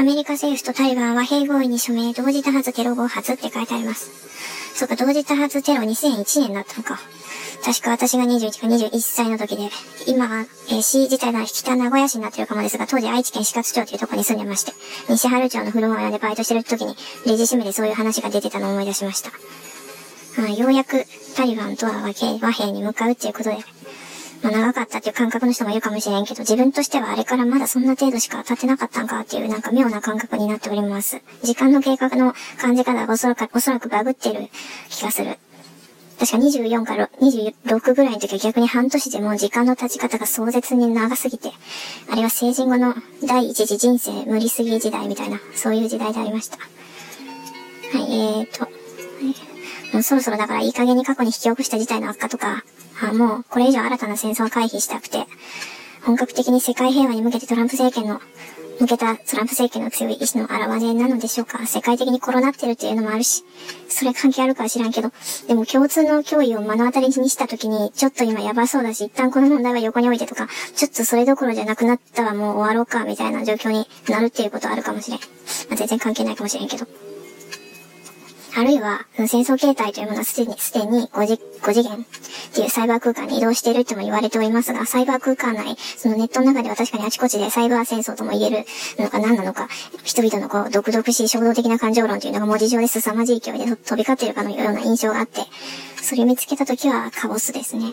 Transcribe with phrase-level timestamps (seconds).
[0.00, 4.10] アメリカ政府とタリバン和平合意に署名、同時多発テロ暴発って書いてあります。
[4.74, 6.98] そうか、同時多発テロ2001年だったのか。
[7.62, 9.68] 確か私が21か21歳の時で、
[10.06, 14.72] 今は、えー、市自体が北名古屋市になってるかもですが、当時愛知県四勝町というところに住んでまして、
[15.10, 16.96] 西春町の古本屋でバイトしてる時に、
[17.26, 19.32] レジ締めでそういう話が出てたのを思い出しました。
[20.38, 21.04] まあ、ようやく
[21.36, 22.12] タリバンとは和
[22.52, 23.58] 平に向かうっていうことで、
[24.42, 31.20] まあ、長かったっていう感覚の人もいるかもしれんけど、自分としてはあれからまだそんな程度しか経ってなかったんかっていうなんか妙な感覚になっております。
[31.42, 34.48] 時間の計画の感じ方がおそらく、おそらくバグってる
[34.88, 35.38] 気がする。
[36.18, 41.50] 確か24から26ぐらいの時は逆に半年でもう時間の経ち方が壮絶に長すぎて、
[42.10, 42.94] あれは成人後の
[43.26, 46.58] 第一次人生無理すぎ時代みたいな、そういう時代でありました。
[46.58, 46.64] は
[48.06, 48.66] い、えーと、
[49.94, 52.64] もうそろそろだからいい加減に過去に引き起こした事態の悪化とか、
[53.02, 55.26] あもうこれ以上新たな戦争を回避したくて、
[56.04, 58.20] 本格的に世界平和に向けてトランプ政権の、
[58.80, 61.66] 向けたトランプ政権の強い意志の表れなのでしょうか。
[61.66, 63.44] 世界的にコロナってるっていうのもあるし、
[63.88, 65.12] それ関係あるかは知らんけど、
[65.48, 75.20] でも共通の脅威を目の当たりにした時に、ちょっと今やばそうだし、一旦この問題は横に置いてとか、ちょっとそれどころじゃなくなったらもう終わろうか、みたいな状況になるっていうことはあるかもしれん。
[75.20, 75.26] ま
[75.72, 76.86] あ、全然関係ないかもしれんけど。
[78.56, 82.04] あるいは、戦争形態というものはすでに、すでに5次 ,5 次元っ
[82.54, 88.64] ていうサイバー空間に移動しているとも言われておりますが、サイバー空間内、そのネットの中では確かにあちこちでサイバー戦争とも言える
[88.98, 89.68] のか何なのか、
[90.04, 95.42] 人々のこう、独々しい衝動的な感情論というのが文字上で凄まじい勢いで飛び交っているかのような印象があって、
[96.02, 97.92] それを見つけたときはカボスですね。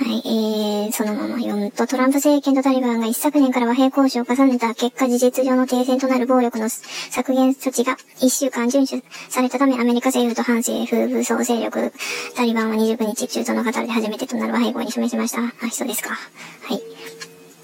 [0.00, 11.92] はい、えー、そのまま読むと、トランプ政権とタリバンが一昨年から和平交渉を重ねた結果、事実上の停戦となる暴力の削減措置が一週間遵守されたため、アメリカ政府と反政府武装勢力、
[12.36, 15.42] タリバンは29日、中東のカタールで初めてとなる和平合意に示しました。
[15.42, 16.10] あ、そうですか。
[16.10, 16.97] はい。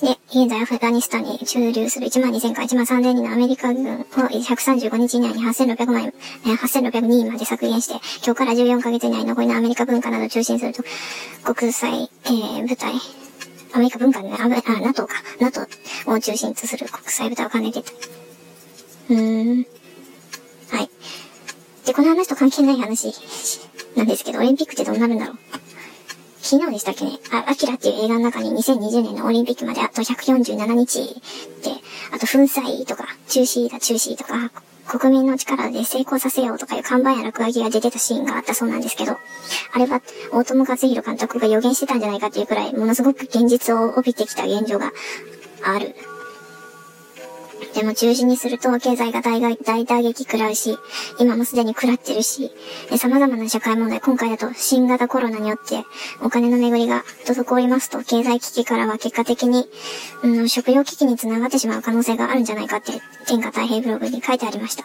[0.05, 6.13] で、現在アフガニスタンに駐留する1万2000から1万3000人のアメリカ軍を135日以内に8600万、
[6.45, 10.85] 8602人まで削減して、今日から14ヶ月以内に残りのアメリカ文化などを中心すると、
[11.55, 12.93] 国際、えー、部隊、
[13.73, 15.67] アメリカ文化のね、あ、あ、NATO か、NATO
[16.07, 17.91] を中心とする国際部隊を兼ねてた。
[19.09, 19.67] うーん。
[20.71, 20.91] はい。
[21.87, 23.11] で、この話と関係ない話
[23.97, 25.39] なんですけど、オリンピックってどうなるんだろう。
[26.45, 30.99] 昨日でしたっけね、あ、アキラっていう映画の中に2020年のオリンピックまであと147日
[31.65, 31.71] で、
[32.13, 34.51] あと粉砕とか、中止だ中止とか、
[34.87, 39.13] 国民の力で成功させようとかいう看板や落書きが出てたシーンがあったそうなんですけど、
[39.73, 40.03] あれは
[40.33, 44.93] 大友克弘監督が予言してたんじゃないかっていうくらい、ものすごく現実を帯びてきた現状が
[45.65, 45.95] ある。
[47.75, 50.77] でも中止にすると経済が大大打撃食らうし、
[51.19, 52.51] 今もすでに食らってるし、
[52.99, 55.85] 様々な社会問題、今回だと新型コロナによって
[56.23, 59.69] お金の巡りが滞りますと、経済危機からは結果的に、
[60.23, 62.93] うん、食料危機につながってしまう可能性があるんじゃないかって、
[63.27, 64.85] 天下太平ブログに書いてありました。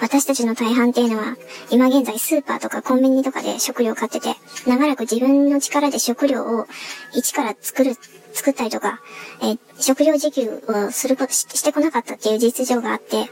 [0.00, 1.36] 私たちの大半っていうのは、
[1.70, 4.36] 今現在スーパーとかコンビニとかで食料を買ってて、
[4.66, 6.66] 長らく自分の力で食料を
[7.14, 7.96] 一から作る
[8.38, 9.00] 作ったりとか、
[9.42, 13.28] えー、食料自給をすることし、してこなかったっていう実情があって、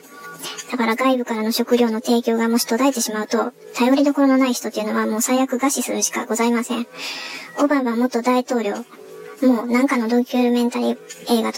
[0.70, 6.86] だから外部からの食料の提供がもし途絶えてしまうと、頼りどころのない人っていうのはもう最悪餓死するしかございません。
[7.62, 8.74] オバマ元大統領、
[9.42, 11.52] もうなんかのドキュメンタリー映画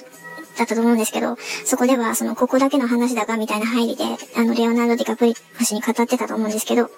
[0.59, 4.05] だったと思うんですけど、そこでは、その、ここだけの話だが、みたいな入りで、
[4.37, 6.91] あの、レオナルド・ディカプリオ氏に語ってたと思うんですけど、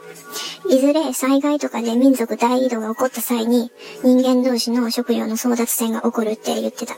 [0.69, 3.71] いずれ災害とかで民族大移動が起こった際に、
[4.03, 6.97] 人間同士の食料の争奪戦が起こるって言ってた。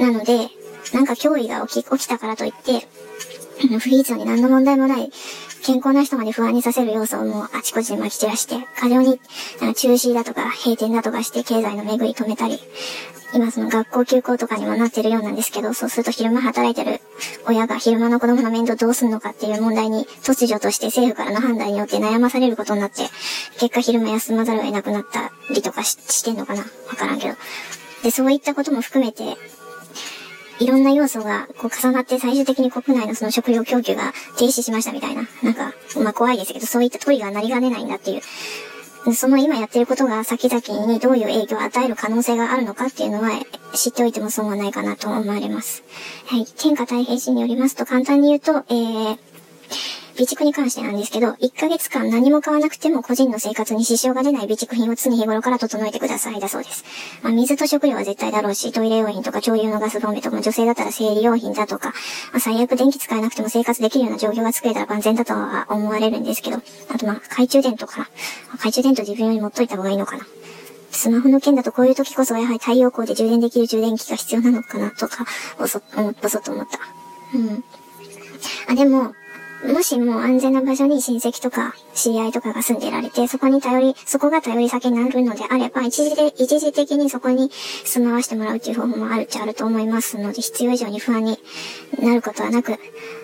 [0.00, 0.48] なので、
[0.94, 2.86] なんか脅威が起き、起きたからといって、
[3.80, 5.10] フリーズに何の問題もない
[5.68, 9.20] 健康な人まで不安にさせる要素をもうあちこちに撒き散らして、過剰に
[9.74, 12.58] 中止だとか閉店だとかして経済の巡り止めたり、
[13.34, 17.02] 今その学校休校とかにもなってるようなんですけど、そうすると昼間働いてる
[17.46, 23.02] 親が昼間の子供の面倒どうすんのかっていう問題に突如として政府からの判断によって悩まされることになって、
[23.60, 27.36] 結果昼間休まざるを得なくなったりとかししてんのかなわからんけど。
[28.02, 29.36] で、そういったことも含めて、
[30.60, 35.22] いろんな要素がこう重なって最終的に国内のその食料供給が停止しましたみたいな。
[35.42, 35.72] なんか、
[36.02, 38.22] まあ怖いですけど、そういったトリガーなりがねないんだっていう
[39.14, 43.30] その今やってることが先々にどういう影響を与える可能性があるのかっていうのは
[43.72, 45.82] 知っておいても損はないかなと思われます。
[46.26, 46.46] はい。
[46.46, 49.18] 天下太平史によりますと簡単に言うと、えー、
[50.18, 56.84] 備蓄に関してなんですけど、1ヶ月間何も買わなくても個人の生活に支障が出ない備蓄品を常日頃から整えてくださいだそうです。
[57.22, 61.90] まあ、水と食料は絶対だろうし、トイレ用品とか共有のガスボンベとか、女性だったら生理用品だとか、
[62.32, 68.08] まあ、最悪電気使えなくても生活できるような状況が作れたら万全だとは思われるんですけど、あとまあ、懐中電灯かな。
[68.52, 70.26] 懐中電灯自分用に持っといた方がいいのかな。
[70.90, 75.26] スマホの件だとこういう時こそやはり太陽光で充電できる充電器が必要なのかなとか、
[75.58, 75.80] ぼそ、
[76.20, 76.80] ぼそっと思った。
[77.36, 77.64] うん。
[78.68, 79.14] あ、でも、
[79.64, 87.50] もしもう安全な場所に親戚とか知り合いとかが住んでられて、そこに頼り、そこが頼り先になるのであれば、一時で、一時的にそこに
[87.84, 91.38] 住まわしてもらうっていう方法もあるっちゃあると思いますので、必要以上に不安に
[92.00, 92.78] なることはなく、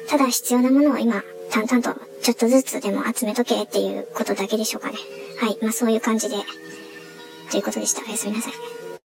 [0.08, 4.96] ただ必要なものを今、淡々とちょっとずつでも集めとけっていうことだけでしょうかね。
[5.40, 5.58] はい。
[5.62, 6.36] まあそういう感じで、
[7.50, 8.02] ということでした。
[8.02, 8.83] おやすみなさい。